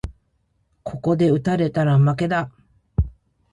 [0.81, 2.49] ここで打たれたら負けだ